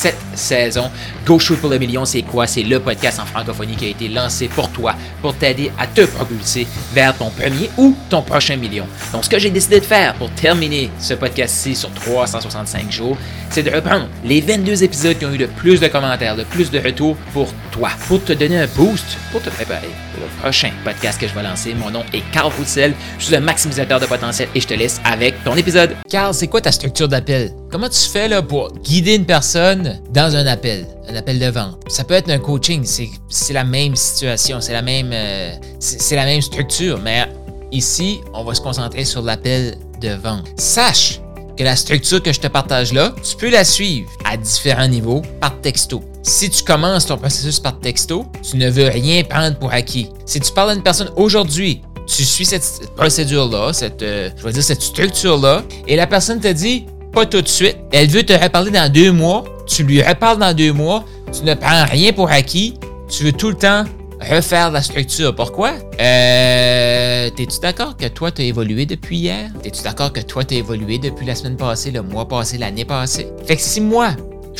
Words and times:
cette 0.00 0.16
saison. 0.34 0.90
Go 1.26 1.38
Shoot 1.38 1.60
pour 1.60 1.68
le 1.68 1.78
million, 1.78 2.06
c'est 2.06 2.22
quoi? 2.22 2.46
C'est 2.46 2.62
le 2.62 2.80
podcast 2.80 3.20
en 3.20 3.26
francophonie 3.26 3.76
qui 3.76 3.84
a 3.84 3.88
été 3.88 4.08
lancé 4.08 4.48
pour 4.48 4.70
toi, 4.70 4.94
pour 5.20 5.34
t'aider 5.34 5.70
à 5.78 5.86
te 5.86 6.06
propulser 6.06 6.66
vers 6.94 7.14
ton 7.14 7.28
premier 7.28 7.68
ou 7.76 7.94
ton 8.08 8.22
prochain 8.22 8.56
million. 8.56 8.86
Donc, 9.12 9.24
ce 9.24 9.28
que 9.28 9.38
j'ai 9.38 9.50
décidé 9.50 9.78
de 9.80 9.84
faire 9.84 10.14
pour 10.14 10.30
terminer 10.30 10.90
ce 10.98 11.12
podcast-ci 11.12 11.74
sur 11.74 11.92
365 11.92 12.90
jours, 12.90 13.18
c'est 13.50 13.62
de 13.62 13.70
reprendre 13.70 14.08
les 14.24 14.40
22 14.40 14.84
épisodes 14.84 15.18
qui 15.18 15.26
ont 15.26 15.34
eu 15.34 15.38
le 15.38 15.48
plus 15.48 15.80
de 15.80 15.88
commentaires, 15.88 16.34
le 16.34 16.44
plus 16.44 16.70
de 16.70 16.78
retours 16.78 17.16
pour 17.34 17.52
toi, 17.70 17.90
pour 18.08 18.24
te 18.24 18.32
donner 18.32 18.58
un 18.58 18.68
boost, 18.68 19.18
pour 19.32 19.42
te 19.42 19.50
préparer 19.50 19.90
le 20.20 20.40
prochain 20.40 20.70
podcast 20.84 21.20
que 21.20 21.26
je 21.26 21.34
vais 21.34 21.42
lancer. 21.42 21.74
Mon 21.74 21.90
nom 21.90 22.04
est 22.12 22.22
Carl 22.32 22.52
Roussel, 22.56 22.94
je 23.18 23.24
suis 23.24 23.36
un 23.36 23.40
maximisateur 23.40 23.98
de 24.00 24.06
potentiel 24.06 24.48
et 24.54 24.60
je 24.60 24.66
te 24.66 24.74
laisse 24.74 25.00
avec 25.04 25.42
ton 25.44 25.56
épisode. 25.56 25.96
Carl, 26.08 26.34
c'est 26.34 26.46
quoi 26.46 26.60
ta 26.60 26.72
structure 26.72 27.08
d'appel? 27.08 27.52
Comment 27.70 27.88
tu 27.88 28.00
fais 28.08 28.28
là, 28.28 28.42
pour 28.42 28.72
guider 28.72 29.14
une 29.14 29.26
personne 29.26 30.00
dans 30.10 30.36
un 30.36 30.46
appel, 30.46 30.86
un 31.08 31.16
appel 31.16 31.38
de 31.38 31.46
vente? 31.46 31.80
Ça 31.88 32.04
peut 32.04 32.14
être 32.14 32.30
un 32.30 32.38
coaching, 32.38 32.84
c'est 32.84 33.52
la 33.52 33.64
même 33.64 33.96
situation, 33.96 34.60
c'est 34.60 34.72
la 34.72 34.82
même, 34.82 35.10
euh, 35.12 35.52
c'est 35.78 36.16
la 36.16 36.24
même 36.24 36.42
structure, 36.42 37.00
mais 37.02 37.26
ici, 37.72 38.20
on 38.34 38.44
va 38.44 38.54
se 38.54 38.60
concentrer 38.60 39.04
sur 39.04 39.22
l'appel 39.22 39.76
de 40.00 40.10
vente. 40.10 40.46
Sache 40.56 41.20
que 41.56 41.64
la 41.64 41.76
structure 41.76 42.22
que 42.22 42.32
je 42.32 42.40
te 42.40 42.46
partage 42.46 42.92
là, 42.92 43.12
tu 43.22 43.36
peux 43.36 43.50
la 43.50 43.64
suivre 43.64 44.10
à 44.24 44.36
différents 44.36 44.88
niveaux 44.88 45.22
par 45.40 45.60
texto. 45.60 46.02
Si 46.22 46.50
tu 46.50 46.62
commences 46.64 47.06
ton 47.06 47.16
processus 47.16 47.58
par 47.58 47.78
texto, 47.80 48.26
tu 48.42 48.56
ne 48.56 48.68
veux 48.68 48.88
rien 48.88 49.22
prendre 49.24 49.58
pour 49.58 49.72
acquis. 49.72 50.08
Si 50.26 50.38
tu 50.40 50.52
parles 50.52 50.70
à 50.70 50.74
une 50.74 50.82
personne 50.82 51.10
aujourd'hui, 51.16 51.82
tu 52.06 52.24
suis 52.24 52.44
cette 52.44 52.94
procédure-là, 52.96 53.72
cette, 53.72 54.02
euh, 54.02 54.30
cette 54.60 54.82
structure-là, 54.82 55.62
et 55.86 55.96
la 55.96 56.06
personne 56.06 56.40
te 56.40 56.48
dit 56.48 56.86
pas 57.12 57.26
tout 57.26 57.40
de 57.40 57.48
suite, 57.48 57.76
elle 57.92 58.08
veut 58.08 58.22
te 58.22 58.32
reparler 58.32 58.70
dans 58.70 58.90
deux 58.92 59.12
mois, 59.12 59.44
tu 59.66 59.82
lui 59.82 60.02
reparles 60.02 60.38
dans 60.38 60.54
deux 60.54 60.72
mois, 60.72 61.04
tu 61.32 61.44
ne 61.44 61.54
prends 61.54 61.84
rien 61.84 62.12
pour 62.12 62.30
acquis, 62.30 62.74
tu 63.08 63.24
veux 63.24 63.32
tout 63.32 63.48
le 63.48 63.56
temps 63.56 63.84
refaire 64.20 64.70
la 64.70 64.82
structure. 64.82 65.34
Pourquoi? 65.34 65.72
Euh, 66.00 67.30
T'es-tu 67.30 67.58
d'accord 67.60 67.96
que 67.96 68.06
toi, 68.06 68.30
tu 68.30 68.42
as 68.42 68.44
évolué 68.44 68.86
depuis 68.86 69.18
hier? 69.18 69.50
T'es-tu 69.62 69.82
d'accord 69.82 70.12
que 70.12 70.20
toi, 70.20 70.44
tu 70.44 70.54
as 70.54 70.58
évolué 70.58 70.98
depuis 70.98 71.26
la 71.26 71.34
semaine 71.34 71.56
passée, 71.56 71.90
le 71.90 72.02
mois 72.02 72.28
passé, 72.28 72.58
l'année 72.58 72.84
passée? 72.84 73.28
Fait 73.46 73.56
que 73.56 73.62
si 73.62 73.80
moi, 73.80 74.10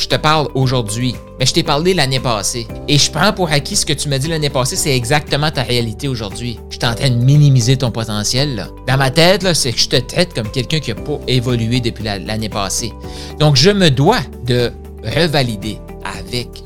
je 0.01 0.07
te 0.07 0.15
parle 0.15 0.47
aujourd'hui, 0.55 1.15
mais 1.39 1.45
je 1.45 1.53
t'ai 1.53 1.61
parlé 1.63 1.93
l'année 1.93 2.19
passée. 2.19 2.67
Et 2.87 2.97
je 2.97 3.11
prends 3.11 3.31
pour 3.33 3.51
acquis 3.51 3.75
ce 3.75 3.85
que 3.85 3.93
tu 3.93 4.09
m'as 4.09 4.17
dit 4.17 4.27
l'année 4.27 4.49
passée, 4.49 4.75
c'est 4.75 4.95
exactement 4.95 5.51
ta 5.51 5.61
réalité 5.61 6.07
aujourd'hui. 6.07 6.59
Je 6.69 6.77
suis 6.77 6.87
en 6.87 6.95
train 6.95 7.11
de 7.11 7.23
minimiser 7.23 7.77
ton 7.77 7.91
potentiel. 7.91 8.67
Dans 8.87 8.97
ma 8.97 9.11
tête, 9.11 9.53
c'est 9.53 9.71
que 9.71 9.79
je 9.79 9.89
te 9.89 9.95
traite 9.97 10.33
comme 10.33 10.49
quelqu'un 10.49 10.79
qui 10.79 10.89
n'a 10.89 10.95
pas 10.95 11.19
évolué 11.27 11.79
depuis 11.79 12.03
l'année 12.03 12.49
passée. 12.49 12.91
Donc, 13.39 13.55
je 13.55 13.69
me 13.69 13.89
dois 13.89 14.21
de 14.45 14.71
revalider 15.03 15.77
avec 16.03 16.63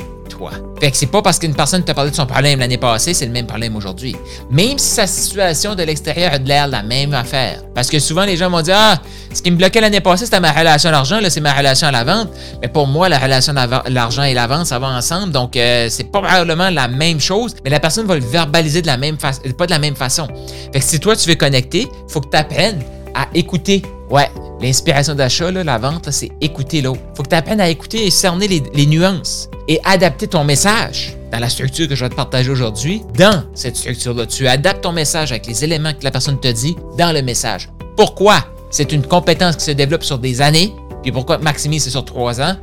fait 0.80 0.92
que 0.92 0.98
c'est 0.98 1.06
pas 1.08 1.22
parce 1.22 1.40
qu'une 1.40 1.56
personne 1.56 1.84
t'a 1.84 1.94
parlé 1.94 2.12
de 2.12 2.16
son 2.16 2.26
problème 2.26 2.60
l'année 2.60 2.78
passée, 2.78 3.14
c'est 3.14 3.26
le 3.26 3.32
même 3.32 3.48
problème 3.48 3.76
aujourd'hui. 3.76 4.16
Même 4.50 4.78
si 4.78 4.88
sa 4.88 5.08
situation 5.08 5.76
de 5.76 5.84
l'extérieur 5.84 6.34
a 6.34 6.40
de 6.40 6.48
l'air 6.48 6.68
la 6.68 6.84
même 6.84 7.14
affaire. 7.14 7.64
Parce 7.74 7.90
que 7.90 8.00
souvent, 8.00 8.26
les 8.26 8.38
gens 8.38 8.50
vont 8.50 8.62
dire 8.62 8.76
Ah, 8.78 9.02
ce 9.34 9.42
qui 9.42 9.52
me 9.52 9.58
bloquait 9.58 9.82
l'année 9.82 10.02
passée, 10.02 10.26
c'était 10.26 10.40
ma 10.40 10.52
relation 10.52 10.90
à 10.90 10.92
l'argent, 10.92 11.20
c'est 11.30 11.42
ma 11.42 11.54
relation 11.54 11.88
à 11.88 11.92
la 11.92 12.04
vente. 12.04 12.30
Mais 12.62 12.68
pour 12.68 12.88
moi, 12.88 13.10
la 13.10 13.20
relation 13.20 13.56
à 13.56 13.84
l'argent 13.90 14.24
et 14.24 14.34
la 14.34 14.48
vente, 14.48 14.66
ça 14.66 14.80
va 14.80 14.88
ensemble. 14.88 15.32
Donc, 15.32 15.56
euh, 15.56 15.88
c'est 15.90 16.12
probablement 16.12 16.70
la 16.70 16.88
même 16.88 17.20
chose, 17.20 17.56
mais 17.64 17.70
la 17.70 17.80
personne 17.80 18.06
va 18.06 18.16
le 18.16 18.26
verbaliser 18.26 18.82
de 18.82 18.88
la 18.88 18.98
même 18.98 19.18
façon, 19.18 19.42
pas 19.58 19.66
de 19.66 19.72
la 19.72 19.80
même 19.80 19.96
façon. 19.96 20.28
Fait 20.74 20.80
que 20.80 20.86
si 20.86 21.00
toi, 21.00 21.16
tu 21.16 21.30
veux 21.30 21.36
connecter, 21.36 21.88
faut 22.08 22.22
que 22.22 22.30
tu 22.30 22.38
apprennes 22.38 22.82
à 23.14 23.28
écouter. 23.34 23.82
Ouais, 24.10 24.30
l'inspiration 24.62 25.16
d'achat, 25.16 25.52
la 25.52 25.78
vente, 25.78 26.10
c'est 26.12 26.30
écouter 26.40 26.82
l'autre. 26.82 27.02
faut 27.16 27.24
que 27.24 27.30
tu 27.30 27.36
apprennes 27.36 27.62
à 27.62 27.70
écouter 27.70 28.06
et 28.06 28.12
cerner 28.12 28.48
les 28.48 28.86
nuances 28.86 29.50
et 29.68 29.80
adapter 29.84 30.28
ton 30.28 30.44
message 30.44 31.16
dans 31.32 31.40
la 31.40 31.50
structure 31.50 31.88
que 31.88 31.96
je 31.96 32.04
vais 32.04 32.10
te 32.10 32.16
partager 32.16 32.50
aujourd'hui, 32.50 33.02
dans 33.18 33.44
cette 33.54 33.76
structure-là. 33.76 34.26
Tu 34.26 34.48
adaptes 34.48 34.82
ton 34.84 34.92
message 34.92 35.32
avec 35.32 35.48
les 35.48 35.64
éléments 35.64 35.94
que 35.94 36.04
la 36.04 36.12
personne 36.12 36.40
te 36.40 36.48
dit 36.48 36.76
dans 36.98 37.12
le 37.14 37.22
message. 37.22 37.70
Pourquoi? 37.98 38.55
C'est 38.78 38.92
une 38.92 39.08
compétence 39.08 39.56
qui 39.56 39.64
se 39.64 39.72
développe 39.72 40.04
sur 40.04 40.20
des 40.20 40.42
années. 40.42 40.76
Puis 41.02 41.10
pourquoi 41.10 41.38
maximiser 41.38 41.90
sur 41.90 42.04
trois 42.04 42.42
ans? 42.42 42.58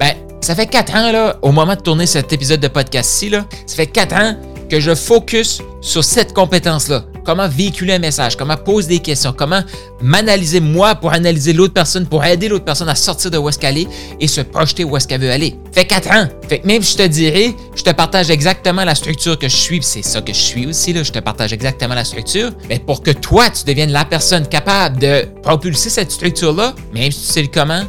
Ben, 0.00 0.14
ça 0.40 0.54
fait 0.54 0.64
quatre 0.64 0.94
ans, 0.94 1.34
au 1.42 1.52
moment 1.52 1.74
de 1.74 1.80
tourner 1.82 2.06
cet 2.06 2.32
épisode 2.32 2.60
de 2.60 2.68
podcast-ci, 2.68 3.28
là, 3.28 3.44
ça 3.66 3.76
fait 3.76 3.86
quatre 3.86 4.14
ans 4.14 4.34
que 4.70 4.80
je 4.80 4.94
focus 4.94 5.60
sur 5.82 6.02
cette 6.02 6.32
compétence-là 6.32 7.04
comment 7.28 7.46
véhiculer 7.46 7.92
un 7.92 7.98
message, 7.98 8.38
comment 8.38 8.56
poser 8.56 8.88
des 8.88 8.98
questions, 9.00 9.34
comment 9.36 9.60
m'analyser 10.00 10.60
moi 10.60 10.94
pour 10.94 11.12
analyser 11.12 11.52
l'autre 11.52 11.74
personne, 11.74 12.06
pour 12.06 12.24
aider 12.24 12.48
l'autre 12.48 12.64
personne 12.64 12.88
à 12.88 12.94
sortir 12.94 13.30
de 13.30 13.36
où 13.36 13.50
est-ce 13.50 13.58
qu'elle 13.58 13.76
est 13.76 13.86
et 14.18 14.26
se 14.26 14.40
projeter 14.40 14.82
où 14.82 14.96
est-ce 14.96 15.06
qu'elle 15.06 15.20
veut 15.20 15.30
aller. 15.30 15.54
Fait 15.72 15.84
quatre 15.84 16.10
ans. 16.10 16.26
Fait 16.48 16.64
même 16.64 16.82
si 16.82 16.92
je 16.92 17.02
te 17.02 17.06
dirais, 17.06 17.54
je 17.76 17.82
te 17.82 17.90
partage 17.90 18.30
exactement 18.30 18.82
la 18.82 18.94
structure 18.94 19.38
que 19.38 19.46
je 19.46 19.56
suis, 19.56 19.82
c'est 19.82 20.00
ça 20.00 20.22
que 20.22 20.32
je 20.32 20.38
suis 20.38 20.66
aussi, 20.66 20.94
là, 20.94 21.02
je 21.02 21.12
te 21.12 21.18
partage 21.18 21.52
exactement 21.52 21.94
la 21.94 22.04
structure, 22.04 22.50
mais 22.66 22.78
pour 22.78 23.02
que 23.02 23.10
toi, 23.10 23.50
tu 23.50 23.64
deviennes 23.64 23.92
la 23.92 24.06
personne 24.06 24.48
capable 24.48 24.98
de 24.98 25.28
propulser 25.42 25.90
cette 25.90 26.10
structure-là, 26.10 26.74
même 26.94 27.12
si 27.12 27.26
tu 27.26 27.26
sais 27.26 27.42
le 27.42 27.48
comment, 27.48 27.82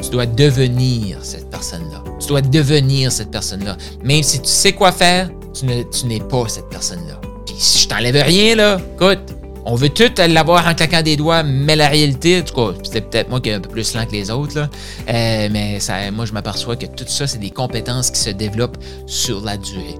tu 0.00 0.10
dois 0.10 0.26
devenir 0.26 1.18
cette 1.20 1.50
personne-là. 1.50 2.04
Tu 2.20 2.28
dois 2.28 2.42
devenir 2.42 3.10
cette 3.10 3.32
personne-là. 3.32 3.76
Même 4.04 4.22
si 4.22 4.40
tu 4.40 4.48
sais 4.48 4.72
quoi 4.72 4.92
faire, 4.92 5.30
tu 5.52 5.66
n'es 6.06 6.20
pas 6.20 6.46
cette 6.46 6.68
personne-là 6.68 7.23
je 7.58 7.88
t'enlève 7.88 8.16
rien, 8.24 8.56
là, 8.56 8.78
écoute, 8.94 9.34
on 9.66 9.74
veut 9.76 9.88
tout 9.88 10.10
l'avoir 10.18 10.66
en 10.66 10.74
claquant 10.74 11.02
des 11.02 11.16
doigts, 11.16 11.42
mais 11.42 11.74
la 11.74 11.88
réalité, 11.88 12.40
en 12.40 12.42
tout 12.44 12.54
cas, 12.54 12.78
c'est 12.82 13.00
peut-être 13.00 13.30
moi 13.30 13.40
qui 13.40 13.48
est 13.48 13.54
un 13.54 13.60
peu 13.60 13.70
plus 13.70 13.94
lent 13.94 14.04
que 14.04 14.12
les 14.12 14.30
autres, 14.30 14.56
là, 14.56 14.68
euh, 15.08 15.48
mais 15.50 15.80
ça, 15.80 16.10
moi, 16.12 16.26
je 16.26 16.32
m'aperçois 16.32 16.76
que 16.76 16.86
tout 16.86 17.04
ça, 17.06 17.26
c'est 17.26 17.38
des 17.38 17.50
compétences 17.50 18.10
qui 18.10 18.20
se 18.20 18.30
développent 18.30 18.76
sur 19.06 19.40
la 19.40 19.56
durée. 19.56 19.96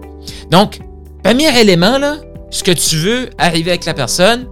Donc, 0.50 0.80
premier 1.22 1.58
élément, 1.58 1.98
là, 1.98 2.16
ce 2.50 2.62
que 2.62 2.72
tu 2.72 2.96
veux 2.96 3.30
arriver 3.38 3.70
avec 3.70 3.84
la 3.86 3.94
personne, 3.94 4.46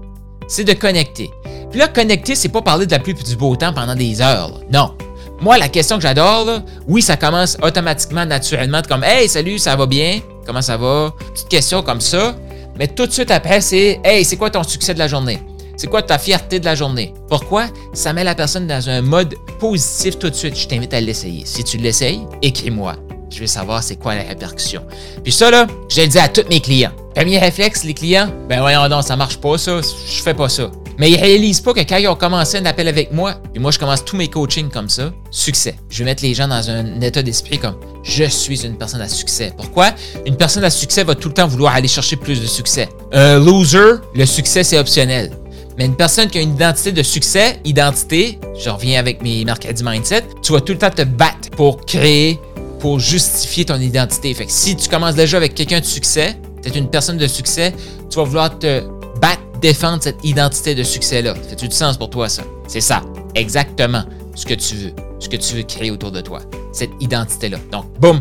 c'est 0.48 0.64
de 0.64 0.72
connecter. 0.72 1.30
Puis 1.70 1.78
là, 1.78 1.88
connecter, 1.88 2.34
c'est 2.34 2.48
pas 2.48 2.62
parler 2.62 2.86
de 2.86 2.90
la 2.90 2.98
pluie 2.98 3.14
et 3.18 3.22
du 3.22 3.36
beau 3.36 3.54
temps 3.56 3.72
pendant 3.72 3.94
des 3.94 4.20
heures. 4.20 4.60
Non. 4.72 4.94
Moi, 5.40 5.58
la 5.58 5.68
question 5.68 5.96
que 5.96 6.02
j'adore, 6.02 6.60
oui, 6.86 7.02
ça 7.02 7.16
commence 7.16 7.56
automatiquement, 7.62 8.24
naturellement, 8.24 8.80
comme 8.88 9.04
Hey, 9.04 9.28
salut, 9.28 9.58
ça 9.58 9.76
va 9.76 9.86
bien? 9.86 10.20
Comment 10.46 10.62
ça 10.62 10.76
va? 10.76 11.12
Petite 11.32 11.48
question 11.48 11.82
comme 11.82 12.00
ça. 12.00 12.34
Mais 12.78 12.88
tout 12.88 13.06
de 13.06 13.12
suite 13.12 13.30
après, 13.30 13.60
c'est 13.60 14.00
Hey, 14.04 14.24
c'est 14.24 14.36
quoi 14.36 14.50
ton 14.50 14.62
succès 14.62 14.94
de 14.94 14.98
la 14.98 15.08
journée? 15.08 15.38
C'est 15.76 15.86
quoi 15.88 16.02
ta 16.02 16.18
fierté 16.18 16.60
de 16.60 16.64
la 16.64 16.74
journée? 16.74 17.12
Pourquoi? 17.28 17.66
Ça 17.92 18.12
met 18.12 18.24
la 18.24 18.34
personne 18.34 18.66
dans 18.66 18.88
un 18.88 19.02
mode 19.02 19.34
positif 19.58 20.18
tout 20.18 20.30
de 20.30 20.34
suite. 20.34 20.56
Je 20.56 20.68
t'invite 20.68 20.94
à 20.94 21.00
l'essayer. 21.00 21.42
Si 21.44 21.64
tu 21.64 21.78
l'essayes, 21.78 22.20
écris-moi. 22.42 22.96
Je 23.30 23.40
veux 23.40 23.46
savoir 23.46 23.82
c'est 23.82 23.96
quoi 23.96 24.14
la 24.14 24.22
répercussion. 24.22 24.82
Puis 25.22 25.32
ça, 25.32 25.50
là, 25.50 25.66
je 25.88 26.02
le 26.02 26.06
dis 26.06 26.18
à 26.18 26.28
tous 26.28 26.48
mes 26.50 26.60
clients. 26.60 26.92
Premier 27.14 27.38
réflexe, 27.38 27.84
les 27.84 27.94
clients, 27.94 28.30
ben 28.48 28.60
voyons 28.60 28.88
donc, 28.88 29.04
ça 29.04 29.16
marche 29.16 29.38
pas 29.38 29.58
ça, 29.58 29.80
je 29.80 30.22
fais 30.22 30.34
pas 30.34 30.48
ça. 30.48 30.70
Mais 30.98 31.10
ils 31.10 31.18
réalisent 31.18 31.60
pas 31.60 31.72
que 31.72 31.80
quand 31.80 31.96
ils 31.96 32.08
ont 32.08 32.14
commencé 32.14 32.58
un 32.58 32.66
appel 32.66 32.88
avec 32.88 33.12
moi, 33.12 33.34
puis 33.52 33.60
moi 33.60 33.70
je 33.70 33.78
commence 33.78 34.04
tous 34.04 34.16
mes 34.16 34.28
coachings 34.28 34.68
comme 34.70 34.88
ça, 34.88 35.12
succès. 35.30 35.74
Je 35.88 35.98
vais 35.98 36.04
mettre 36.04 36.22
les 36.22 36.34
gens 36.34 36.48
dans 36.48 36.70
un 36.70 37.00
état 37.00 37.22
d'esprit 37.22 37.58
comme 37.58 37.76
je 38.02 38.24
suis 38.24 38.64
une 38.64 38.76
personne 38.76 39.00
à 39.00 39.08
succès. 39.08 39.52
Pourquoi? 39.56 39.90
Une 40.26 40.36
personne 40.36 40.64
à 40.64 40.70
succès 40.70 41.04
va 41.04 41.14
tout 41.14 41.28
le 41.28 41.34
temps 41.34 41.46
vouloir 41.46 41.74
aller 41.74 41.88
chercher 41.88 42.16
plus 42.16 42.40
de 42.40 42.46
succès. 42.46 42.88
Un 43.12 43.38
loser, 43.38 44.00
le 44.14 44.26
succès 44.26 44.64
c'est 44.64 44.78
optionnel. 44.78 45.30
Mais 45.78 45.86
une 45.86 45.96
personne 45.96 46.28
qui 46.28 46.38
a 46.38 46.42
une 46.42 46.54
identité 46.54 46.92
de 46.92 47.02
succès, 47.02 47.58
identité, 47.64 48.38
je 48.58 48.68
reviens 48.68 48.98
avec 48.98 49.22
mes 49.22 49.44
mercredis 49.44 49.82
mindset, 49.82 50.24
tu 50.42 50.52
vas 50.52 50.60
tout 50.60 50.72
le 50.72 50.78
temps 50.78 50.90
te 50.90 51.02
battre 51.02 51.50
pour 51.56 51.84
créer, 51.86 52.38
pour 52.78 52.98
justifier 52.98 53.64
ton 53.64 53.80
identité. 53.80 54.34
Fait 54.34 54.46
que 54.46 54.52
si 54.52 54.76
tu 54.76 54.88
commences 54.88 55.14
déjà 55.14 55.38
avec 55.38 55.54
quelqu'un 55.54 55.80
de 55.80 55.84
succès, 55.84 56.36
tu 56.62 56.68
es 56.68 56.72
une 56.72 56.90
personne 56.90 57.16
de 57.16 57.26
succès, 57.26 57.72
tu 58.10 58.16
vas 58.16 58.24
vouloir 58.24 58.58
te 58.58 58.82
battre 59.20 59.40
défendre 59.62 60.02
cette 60.02 60.18
identité 60.24 60.74
de 60.74 60.82
succès-là. 60.82 61.34
Ça 61.34 61.56
fait 61.56 61.68
du 61.68 61.74
sens 61.74 61.96
pour 61.96 62.10
toi, 62.10 62.28
ça? 62.28 62.42
C'est 62.66 62.80
ça. 62.80 63.02
Exactement 63.34 64.02
ce 64.34 64.44
que 64.44 64.54
tu 64.54 64.74
veux. 64.74 65.11
Ce 65.22 65.28
que 65.28 65.36
tu 65.36 65.54
veux 65.54 65.62
créer 65.62 65.92
autour 65.92 66.10
de 66.10 66.20
toi. 66.20 66.40
Cette 66.72 66.90
identité-là. 66.98 67.58
Donc, 67.70 67.84
boum, 68.00 68.20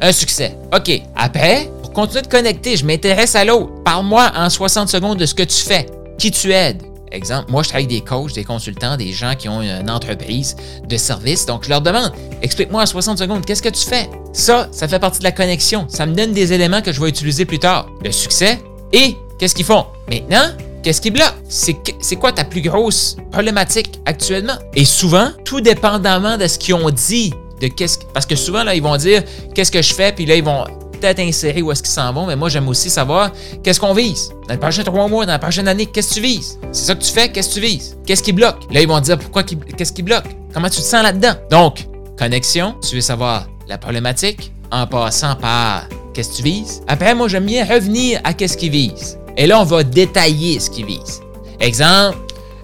un 0.00 0.12
succès. 0.12 0.56
OK. 0.74 1.02
Après, 1.14 1.70
pour 1.82 1.92
continuer 1.92 2.22
de 2.22 2.28
connecter, 2.28 2.74
je 2.74 2.86
m'intéresse 2.86 3.34
à 3.34 3.44
l'autre. 3.44 3.70
Parle-moi 3.84 4.32
en 4.34 4.48
60 4.48 4.88
secondes 4.88 5.18
de 5.18 5.26
ce 5.26 5.34
que 5.34 5.42
tu 5.42 5.62
fais. 5.62 5.84
Qui 6.16 6.30
tu 6.30 6.50
aides? 6.50 6.82
Exemple, 7.12 7.50
moi, 7.50 7.62
je 7.62 7.68
travaille 7.68 7.84
avec 7.84 7.98
des 7.98 8.04
coachs, 8.04 8.32
des 8.32 8.44
consultants, 8.44 8.96
des 8.96 9.12
gens 9.12 9.34
qui 9.34 9.50
ont 9.50 9.60
une 9.60 9.90
entreprise 9.90 10.56
de 10.86 10.96
service. 10.96 11.44
Donc, 11.44 11.64
je 11.64 11.68
leur 11.68 11.82
demande, 11.82 12.12
explique-moi 12.40 12.82
en 12.82 12.86
60 12.86 13.18
secondes, 13.18 13.44
qu'est-ce 13.44 13.62
que 13.62 13.68
tu 13.68 13.86
fais? 13.86 14.08
Ça, 14.32 14.68
ça 14.72 14.88
fait 14.88 14.98
partie 14.98 15.18
de 15.18 15.24
la 15.24 15.32
connexion. 15.32 15.84
Ça 15.88 16.06
me 16.06 16.14
donne 16.14 16.32
des 16.32 16.54
éléments 16.54 16.80
que 16.80 16.92
je 16.92 17.00
vais 17.00 17.10
utiliser 17.10 17.44
plus 17.44 17.58
tard. 17.58 17.88
Le 18.02 18.10
succès 18.10 18.58
et 18.94 19.16
qu'est-ce 19.38 19.54
qu'ils 19.54 19.66
font? 19.66 19.84
Maintenant, 20.10 20.48
Qu'est-ce 20.82 21.00
qui 21.00 21.10
bloque? 21.10 21.34
C'est 21.48 22.16
quoi 22.16 22.32
ta 22.32 22.44
plus 22.44 22.62
grosse 22.62 23.16
problématique 23.30 24.00
actuellement? 24.06 24.56
Et 24.74 24.84
souvent, 24.84 25.30
tout 25.44 25.60
dépendamment 25.60 26.36
de 26.36 26.46
ce 26.46 26.58
qu'ils 26.58 26.74
ont 26.74 26.90
dit, 26.90 27.32
de 27.60 27.66
qu'est-ce 27.66 27.98
parce 28.14 28.26
que 28.26 28.36
souvent 28.36 28.62
là 28.62 28.74
ils 28.74 28.82
vont 28.82 28.96
dire 28.96 29.22
qu'est-ce 29.54 29.72
que 29.72 29.82
je 29.82 29.92
fais? 29.92 30.12
Puis 30.12 30.26
là 30.26 30.36
ils 30.36 30.44
vont 30.44 30.64
peut-être 30.92 31.18
insérer 31.20 31.62
où 31.62 31.72
est-ce 31.72 31.82
qu'ils 31.82 31.92
s'en 31.92 32.12
vont, 32.12 32.26
mais 32.26 32.36
moi 32.36 32.48
j'aime 32.48 32.68
aussi 32.68 32.90
savoir 32.90 33.32
qu'est-ce 33.62 33.80
qu'on 33.80 33.94
vise? 33.94 34.30
Dans 34.46 34.54
les 34.54 34.60
prochains 34.60 34.84
trois 34.84 35.08
mois, 35.08 35.26
dans 35.26 35.32
la 35.32 35.38
prochaine 35.38 35.66
année, 35.68 35.86
qu'est-ce 35.86 36.10
que 36.10 36.14
tu 36.14 36.20
vises? 36.20 36.58
C'est 36.72 36.86
ça 36.86 36.94
que 36.94 37.02
tu 37.02 37.12
fais, 37.12 37.28
qu'est-ce 37.30 37.48
que 37.48 37.54
tu 37.54 37.60
vises? 37.60 37.96
Qu'est-ce 38.06 38.22
qui 38.22 38.32
bloque? 38.32 38.72
Là, 38.72 38.80
ils 38.80 38.88
vont 38.88 39.00
dire 39.00 39.18
pourquoi, 39.18 39.42
qu'est-ce 39.42 39.92
qui 39.92 40.02
bloque? 40.02 40.24
Comment 40.54 40.68
tu 40.68 40.76
te 40.76 40.86
sens 40.86 41.02
là-dedans? 41.02 41.34
Donc, 41.50 41.86
connexion, 42.16 42.74
tu 42.88 42.94
veux 42.94 43.00
savoir 43.00 43.46
la 43.68 43.78
problématique 43.78 44.52
en 44.70 44.86
passant 44.86 45.34
par 45.36 45.88
qu'est-ce 46.14 46.30
que 46.30 46.36
tu 46.36 46.42
vises? 46.42 46.80
Après, 46.86 47.14
moi, 47.14 47.28
j'aime 47.28 47.46
bien 47.46 47.64
revenir 47.64 48.20
à 48.24 48.32
qu'est-ce 48.34 48.56
qu'il 48.56 48.70
vise. 48.70 49.17
Et 49.38 49.46
là, 49.46 49.60
on 49.60 49.64
va 49.64 49.84
détailler 49.84 50.58
ce 50.58 50.68
qu'il 50.68 50.86
vise. 50.86 51.22
Exemple, 51.60 52.18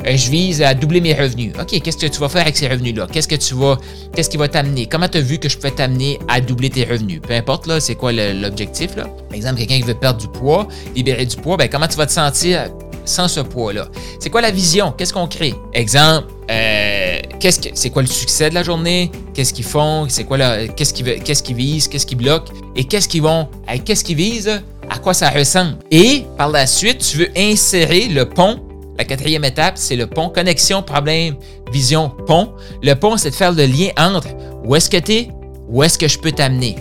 euh, 0.06 0.16
je 0.16 0.28
vise 0.28 0.60
à 0.60 0.74
doubler 0.74 1.00
mes 1.00 1.14
revenus. 1.14 1.54
OK, 1.58 1.80
qu'est-ce 1.80 1.96
que 1.96 2.06
tu 2.06 2.18
vas 2.18 2.28
faire 2.28 2.42
avec 2.42 2.56
ces 2.56 2.66
revenus-là? 2.66 3.06
Qu'est-ce 3.10 3.28
que 3.28 3.36
tu 3.36 3.54
vas, 3.54 3.78
qu'est-ce 4.12 4.28
qui 4.28 4.36
va 4.36 4.48
t'amener? 4.48 4.86
Comment 4.86 5.06
tu 5.08 5.18
as 5.18 5.20
vu 5.20 5.38
que 5.38 5.48
je 5.48 5.56
peux 5.56 5.70
t'amener 5.70 6.18
à 6.26 6.40
doubler 6.40 6.70
tes 6.70 6.84
revenus? 6.84 7.20
Peu 7.22 7.32
importe, 7.32 7.68
là, 7.68 7.78
c'est 7.78 7.94
quoi 7.94 8.10
l'objectif, 8.12 8.96
là? 8.96 9.04
Exemple, 9.32 9.58
quelqu'un 9.58 9.76
qui 9.76 9.82
veut 9.82 9.94
perdre 9.94 10.20
du 10.20 10.26
poids, 10.26 10.66
libérer 10.96 11.26
du 11.26 11.36
poids, 11.36 11.56
ben, 11.56 11.68
comment 11.68 11.86
tu 11.86 11.96
vas 11.96 12.06
te 12.06 12.12
sentir 12.12 12.70
sans 13.04 13.28
ce 13.28 13.40
poids-là? 13.40 13.86
C'est 14.18 14.30
quoi 14.30 14.40
la 14.40 14.50
vision? 14.50 14.92
Qu'est-ce 14.98 15.12
qu'on 15.12 15.28
crée? 15.28 15.54
Exemple, 15.74 16.26
euh, 16.50 17.03
qu'est-ce 17.44 17.61
que, 17.61 17.69
c'est 17.75 17.91
quoi 17.91 18.00
le 18.00 18.08
succès 18.08 18.49
de 18.49 18.55
la 18.55 18.62
journée? 18.62 19.11
Qu'est-ce 19.35 19.52
qu'ils 19.52 19.67
font? 19.67 20.06
C'est 20.08 20.25
quoi 20.25 20.38
qu'est-ce 20.69 20.94
qu'ils, 20.94 21.23
qu'est-ce 21.23 21.43
qu'ils 21.43 21.56
visent? 21.56 21.88
Qu'est-ce 21.88 22.06
qu'ils 22.06 22.17
bloquent? 22.17 22.50
Et 22.75 22.85
qu'est-ce 22.85 23.06
qu'ils 23.06 23.20
vont, 23.20 23.49
qu'est-ce 23.85 24.02
qu'ils 24.02 24.17
visent? 24.17 24.62
À 24.88 24.99
quoi 24.99 25.12
ça 25.12 25.29
ressemble? 25.29 25.76
Et 25.91 26.25
par 26.38 26.49
la 26.49 26.67
suite, 26.67 26.99
tu 26.99 27.19
veux 27.19 27.29
insérer 27.37 28.08
le 28.08 28.26
pont 28.26 28.61
la 28.96 29.05
quatrième 29.05 29.44
étape, 29.44 29.75
c'est 29.76 29.96
le 29.96 30.06
pont. 30.06 30.29
Connexion, 30.29 30.81
problème, 30.81 31.35
vision, 31.73 32.12
pont. 32.29 32.52
Le 32.81 32.94
pont, 32.94 33.17
c'est 33.17 33.31
de 33.31 33.35
faire 33.35 33.50
le 33.50 33.67
lien 33.67 33.88
entre 33.99 34.29
où 34.64 34.76
est-ce 34.76 34.88
que 34.88 34.99
tu 34.99 35.12
es, 35.12 35.29
où 35.69 35.82
est-ce 35.82 35.99
que 35.99 36.06
je 36.06 36.17
peux 36.17 36.31
t'amener 36.31 36.76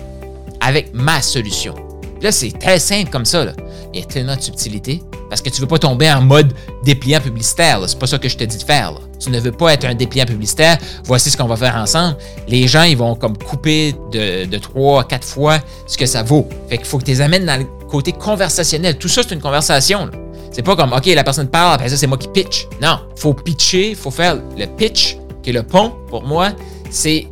avec 0.62 0.94
ma 0.94 1.24
solution. 1.24 1.74
là, 2.21 2.31
c'est 2.31 2.51
très 2.51 2.77
simple 2.77 3.10
comme 3.10 3.25
ça. 3.25 3.48
Il 3.93 3.99
y 3.99 4.05
tellement 4.05 4.35
de 4.35 4.41
subtilité 4.41 5.01
parce 5.29 5.41
que 5.41 5.49
tu 5.49 5.61
veux 5.61 5.67
pas 5.67 5.77
tomber 5.77 6.11
en 6.11 6.21
mode 6.21 6.53
dépliant 6.83 7.19
publicitaire. 7.19 7.79
C'est 7.87 7.99
pas 7.99 8.07
ça 8.07 8.17
que 8.17 8.27
je 8.27 8.37
te 8.37 8.43
dis 8.43 8.57
de 8.57 8.63
faire. 8.63 8.93
Tu 9.19 9.29
ne 9.29 9.39
veux 9.39 9.51
pas 9.51 9.73
être 9.73 9.85
un 9.85 9.93
dépliant 9.93 10.25
publicitaire. 10.25 10.77
Voici 11.03 11.29
ce 11.29 11.37
qu'on 11.37 11.45
va 11.47 11.55
faire 11.55 11.75
ensemble. 11.75 12.17
Les 12.47 12.67
gens, 12.67 12.83
ils 12.83 12.97
vont 12.97 13.15
comme 13.15 13.37
couper 13.37 13.95
de, 14.11 14.57
trois, 14.57 15.03
quatre 15.03 15.27
fois 15.27 15.59
ce 15.87 15.97
que 15.97 16.05
ça 16.05 16.23
vaut. 16.23 16.47
Fait 16.69 16.77
qu'il 16.77 16.87
faut 16.87 16.97
que 16.97 17.03
tu 17.03 17.11
les 17.11 17.21
amènes 17.21 17.45
dans 17.45 17.57
le 17.57 17.65
côté 17.87 18.11
conversationnel. 18.11 18.97
Tout 18.97 19.07
ça, 19.07 19.21
c'est 19.23 19.33
une 19.33 19.41
conversation. 19.41 20.09
C'est 20.51 20.63
pas 20.63 20.75
comme, 20.75 20.93
OK, 20.93 21.05
la 21.07 21.23
personne 21.23 21.47
parle, 21.47 21.75
après 21.75 21.89
ça, 21.89 21.97
c'est 21.97 22.07
moi 22.07 22.17
qui 22.17 22.27
pitch. 22.27 22.67
Non, 22.81 22.99
faut 23.15 23.33
pitcher, 23.33 23.95
faut 23.95 24.11
faire 24.11 24.35
le 24.35 24.65
pitch, 24.65 25.17
qui 25.41 25.49
est 25.49 25.53
le 25.53 25.63
pont, 25.63 25.93
pour 26.09 26.23
moi, 26.23 26.51
c'est 26.91 27.27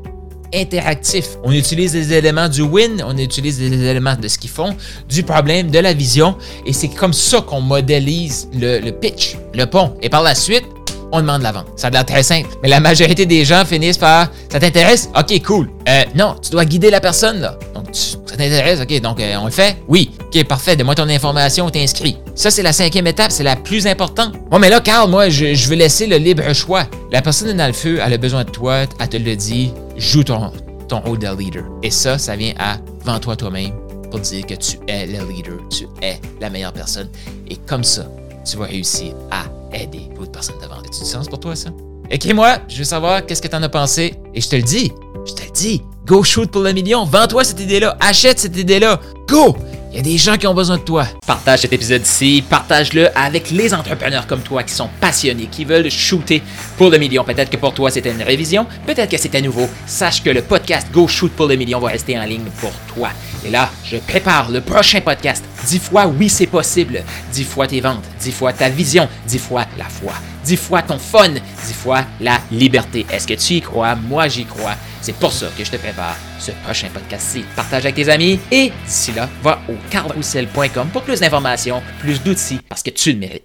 interactif. 0.54 1.26
On 1.44 1.52
utilise 1.52 1.94
les 1.94 2.14
éléments 2.14 2.50
du 2.50 2.62
win, 2.62 3.04
on 3.06 3.18
utilise 3.18 3.60
les 3.60 3.84
éléments 3.84 4.16
de 4.16 4.28
ce 4.28 4.38
qu'ils 4.38 4.50
font, 4.50 4.76
du 5.10 5.24
problème, 5.24 5.70
de 5.70 5.80
la 5.80 5.94
vision, 5.94 6.36
et 6.66 6.74
c'est 6.74 6.90
comme 6.90 7.14
ça 7.14 7.42
qu'on 7.42 7.62
modélise 7.62 8.50
le, 8.54 8.92
pitch, 8.92 9.38
le 9.54 9.66
pont. 9.66 9.94
Et 10.02 10.10
par 10.10 10.24
la 10.24 10.36
suite, 10.36 10.66
on 11.12 11.20
demande 11.20 11.42
la 11.42 11.52
vente. 11.52 11.68
Ça 11.76 11.88
a 11.88 11.90
l'air 11.90 12.06
très 12.06 12.24
simple. 12.24 12.50
Mais 12.64 12.70
la 12.70 12.80
majorité 12.80 13.26
des 13.26 13.44
gens 13.44 13.66
finissent 13.66 13.98
par 13.98 14.30
Ça 14.50 14.60
t'intéresse? 14.60 15.10
OK, 15.18 15.42
cool. 15.44 15.70
Euh, 15.90 16.04
non, 16.16 16.36
tu 16.42 16.52
dois 16.52 16.64
guider 16.64 16.90
la 16.90 17.02
personne, 17.02 17.42
là. 17.42 17.58
Donc, 17.76 17.88
ça 17.92 18.18
t'intéresse? 18.38 18.80
OK, 18.80 19.02
donc 19.02 19.20
euh, 19.20 19.36
on 19.42 19.46
le 19.46 19.52
fait? 19.52 19.76
Oui. 19.90 20.12
OK, 20.22 20.44
parfait. 20.46 20.76
Donne-moi 20.78 20.96
ton 20.96 21.10
information, 21.10 21.70
t'inscris. 21.70 22.18
Ça, 22.34 22.50
c'est 22.50 22.64
la 22.64 22.72
cinquième 22.72 23.08
étape, 23.08 23.32
c'est 23.32 23.44
la 23.44 23.58
plus 23.58 23.88
importante. 23.88 24.36
Bon, 24.50 24.58
mais 24.58 24.70
là, 24.70 24.80
Carl, 24.80 25.10
moi, 25.10 25.30
je, 25.30 25.54
je 25.54 25.68
veux 25.68 25.76
laisser 25.76 26.08
le 26.08 26.16
libre 26.16 26.54
choix. 26.54 26.86
La 27.12 27.22
personne 27.22 27.50
est 27.50 27.54
dans 27.56 27.68
le 27.68 27.74
feu, 27.74 28.00
elle 28.04 28.14
a 28.14 28.18
besoin 28.18 28.46
de 28.46 28.50
toi, 28.50 28.86
elle 29.00 29.10
te 29.10 29.18
le 29.18 29.36
dit, 29.36 29.74
joue 30.02 30.24
ton, 30.24 30.52
ton 30.88 31.02
de 31.14 31.38
leader. 31.38 31.64
Et 31.84 31.92
ça, 31.92 32.18
ça 32.18 32.36
vient 32.36 32.54
à 32.60 32.78
vends-toi 33.06 33.36
toi-même 33.36 33.72
pour 34.10 34.20
dire 34.20 34.46
que 34.46 34.56
tu 34.56 34.78
es 34.88 35.06
le 35.06 35.20
leader, 35.32 35.58
tu 35.70 35.88
es 36.02 36.20
la 36.42 36.50
meilleure 36.50 36.74
personne. 36.74 37.08
Et 37.50 37.56
comme 37.56 37.84
ça, 37.84 38.06
tu 38.44 38.58
vas 38.58 38.66
réussir 38.66 39.14
à 39.30 39.44
aider 39.76 40.10
d'autres 40.16 40.32
personnes 40.32 40.58
devant. 40.62 40.80
As-tu 40.80 41.00
du 41.04 41.06
sens 41.06 41.30
pour 41.30 41.40
toi, 41.40 41.56
ça? 41.56 41.70
Écris-moi, 42.10 42.58
je 42.68 42.80
veux 42.80 42.84
savoir 42.84 43.26
qu'est-ce 43.26 43.42
que 43.42 43.48
tu 43.48 43.56
en 43.56 43.64
as 43.64 43.70
pensé. 43.70 44.16
Et 44.34 44.42
je 44.42 44.50
te 44.50 44.56
le 44.56 44.64
dis, 44.64 44.92
je 45.26 45.34
te 45.34 45.44
le 45.44 45.52
dis, 45.52 45.82
go 46.06 46.24
shoot 46.24 46.50
pour 46.50 46.62
le 46.62 46.74
million, 46.74 47.06
vends-toi 47.06 47.44
cette 47.44 47.60
idée-là, 47.62 47.96
achète 48.00 48.40
cette 48.40 48.58
idée-là, 48.58 49.00
go! 49.30 49.56
Il 49.94 49.98
y 49.98 50.00
a 50.00 50.04
des 50.04 50.18
gens 50.18 50.38
qui 50.38 50.48
ont 50.48 50.54
besoin 50.54 50.78
de 50.78 50.84
toi. 50.84 51.06
Partage 51.28 51.60
cet 51.60 51.74
épisode 51.74 52.06
ci 52.06 52.42
partage-le 52.50 53.10
avec 53.18 53.52
les 53.52 53.74
entrepreneurs 53.74 54.26
comme 54.26 54.40
toi 54.40 54.64
qui 54.64 54.74
sont 54.74 54.88
passionnés, 55.02 55.48
qui 55.52 55.66
veulent 55.66 55.92
shooter 55.92 56.42
pour 56.78 56.90
le 56.90 56.98
million. 56.98 57.26
Peut-être 57.26 57.50
que 57.50 57.58
pour 57.58 57.74
toi 57.74 57.92
c'était 57.92 58.12
une 58.12 58.22
révision, 58.22 58.66
peut-être 58.88 59.12
que 59.12 59.18
c'était 59.18 59.42
nouveau. 59.42 59.68
Sache 59.86 60.24
que 60.24 60.30
le 60.30 60.44
podcast 60.44 60.88
Go 60.94 61.10
Shoot 61.10 61.34
pour 61.34 61.48
le 61.48 61.58
million 61.58 61.82
va 61.82 61.90
rester 61.90 62.18
en 62.18 62.24
ligne 62.24 62.46
pour 62.62 62.72
toi. 62.94 63.10
Et 63.46 63.50
là, 63.50 63.70
je 63.84 63.98
prépare 63.98 64.50
le 64.50 64.62
prochain 64.62 65.02
podcast. 65.02 65.44
Dix 65.68 65.80
fois 65.80 66.08
oui 66.08 66.30
c'est 66.30 66.48
possible. 66.48 67.04
Dix 67.34 67.44
fois 67.44 67.68
tes 67.68 67.82
ventes, 67.82 68.06
dix 68.22 68.32
fois 68.32 68.54
ta 68.54 68.70
vision, 68.70 69.10
dix 69.28 69.40
fois 69.40 69.66
la 69.78 69.90
foi, 69.90 70.14
dix 70.46 70.56
fois 70.56 70.84
ton 70.84 71.00
fun, 71.00 71.32
dix 71.66 71.74
fois 71.74 72.06
la 72.22 72.40
liberté. 72.50 73.06
Est-ce 73.12 73.28
que 73.28 73.34
tu 73.34 73.56
y 73.56 73.62
crois? 73.62 73.96
Moi 73.96 74.30
j'y 74.30 74.46
crois. 74.46 74.76
C'est 75.02 75.16
pour 75.16 75.34
ça 75.34 75.48
que 75.58 75.64
je 75.64 75.72
te 75.72 75.78
prépare 75.78 76.16
ce 76.40 76.52
prochain 76.64 76.88
podcast-ci. 76.94 77.44
Partage 77.56 77.86
avec 77.86 77.96
tes 77.96 78.10
amis 78.10 78.40
et 78.52 78.72
d'ici 78.86 79.12
là, 79.14 79.28
va 79.42 79.60
au 79.68 79.74
carlroussel.com 79.90 80.90
pour 80.94 81.02
plus 81.02 81.20
d'informations, 81.20 81.82
plus 82.00 82.22
d'outils, 82.22 82.60
parce 82.70 82.84
que 82.84 82.92
tu 82.92 83.14
le 83.14 83.18
mérites. 83.18 83.40